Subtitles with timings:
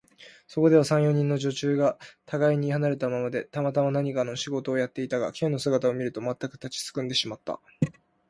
[0.47, 7.61] そこでは、三、四人の女中がたがいに離れたままで、たまたま何かの仕事をやっていたが、Ｋ の姿を見ると、まったく立ちすくんでしまった。